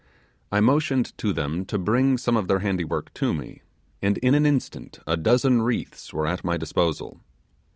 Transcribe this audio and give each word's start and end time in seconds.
I 0.51 0.61
motioned 0.61 1.15
to 1.19 1.31
them 1.31 1.63
to 1.65 1.77
bring 1.77 2.17
some 2.17 2.35
of 2.35 2.47
their 2.47 2.61
handywork 2.61 3.13
to 3.13 3.35
me; 3.35 3.61
and 4.01 4.17
in 4.17 4.33
an 4.33 4.47
instant 4.47 4.97
a 5.05 5.15
dozen 5.15 5.61
wreaths 5.61 6.11
were 6.11 6.25
at 6.25 6.43
my 6.43 6.57
disposal. 6.57 7.21